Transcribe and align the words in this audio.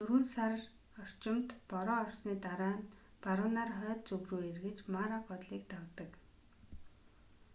дөрвөн 0.03 0.25
сар 0.35 0.53
орчимд 1.03 1.47
бороо 1.71 1.97
орсны 2.05 2.33
дараа 2.45 2.75
нь 2.79 2.87
баруунаар 3.23 3.71
хойд 3.79 4.01
зүг 4.09 4.23
рүү 4.29 4.41
эргэж 4.51 4.77
мара 4.93 5.17
голыг 5.29 5.63
давдаг 5.71 6.11